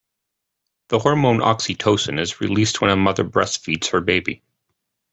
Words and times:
The 0.89 0.97
hormone 0.97 1.41
oxytocin 1.41 2.19
is 2.19 2.41
released 2.41 2.81
when 2.81 2.89
a 2.89 2.95
mother 2.95 3.23
breastfeeds 3.23 3.91
her 3.91 4.01
baby. 4.01 4.41